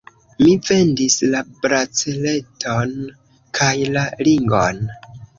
[0.43, 2.95] Mi vendis la braceleton
[3.59, 4.81] kaj la ringon.